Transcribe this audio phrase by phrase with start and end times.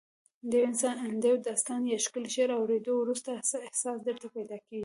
[1.21, 4.79] د یو داستان یا ښکلي شعر اوریدو وروسته څه احساس درته پیدا کیږي؟